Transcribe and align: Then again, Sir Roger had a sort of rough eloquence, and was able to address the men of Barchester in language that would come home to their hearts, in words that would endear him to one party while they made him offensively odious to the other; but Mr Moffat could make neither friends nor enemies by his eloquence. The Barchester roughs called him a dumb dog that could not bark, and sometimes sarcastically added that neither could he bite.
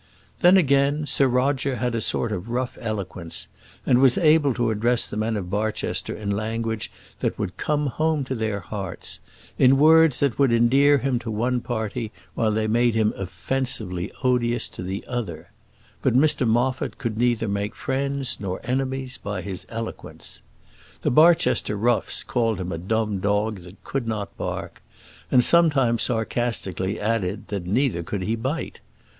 Then 0.39 0.57
again, 0.57 1.05
Sir 1.05 1.27
Roger 1.27 1.75
had 1.75 1.93
a 1.93 2.01
sort 2.01 2.31
of 2.31 2.49
rough 2.49 2.75
eloquence, 2.81 3.45
and 3.85 3.99
was 3.99 4.17
able 4.17 4.51
to 4.55 4.71
address 4.71 5.05
the 5.05 5.15
men 5.15 5.37
of 5.37 5.51
Barchester 5.51 6.15
in 6.15 6.31
language 6.31 6.91
that 7.19 7.37
would 7.37 7.55
come 7.55 7.85
home 7.85 8.23
to 8.23 8.33
their 8.33 8.61
hearts, 8.61 9.19
in 9.59 9.77
words 9.77 10.19
that 10.19 10.39
would 10.39 10.51
endear 10.51 10.97
him 10.97 11.19
to 11.19 11.29
one 11.29 11.59
party 11.61 12.11
while 12.33 12.49
they 12.51 12.65
made 12.65 12.95
him 12.95 13.13
offensively 13.15 14.11
odious 14.23 14.67
to 14.69 14.81
the 14.81 15.05
other; 15.07 15.51
but 16.01 16.15
Mr 16.15 16.47
Moffat 16.47 16.97
could 16.97 17.15
make 17.19 17.39
neither 17.43 17.69
friends 17.75 18.37
nor 18.39 18.59
enemies 18.63 19.19
by 19.19 19.43
his 19.43 19.67
eloquence. 19.69 20.41
The 21.01 21.11
Barchester 21.11 21.77
roughs 21.77 22.23
called 22.23 22.59
him 22.59 22.71
a 22.71 22.79
dumb 22.79 23.19
dog 23.19 23.59
that 23.59 23.83
could 23.83 24.07
not 24.07 24.35
bark, 24.35 24.81
and 25.29 25.43
sometimes 25.43 26.01
sarcastically 26.01 26.99
added 26.99 27.49
that 27.49 27.67
neither 27.67 28.01
could 28.01 28.23
he 28.23 28.35
bite. 28.35 28.79